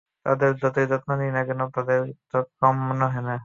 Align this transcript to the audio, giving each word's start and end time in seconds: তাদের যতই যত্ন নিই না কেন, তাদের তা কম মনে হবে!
তাদের 0.25 0.51
যতই 0.61 0.85
যত্ন 0.91 1.09
নিই 1.19 1.31
না 1.35 1.41
কেন, 1.47 1.61
তাদের 1.75 1.99
তা 2.31 2.37
কম 2.59 2.75
মনে 2.89 3.05
হবে! 3.07 3.33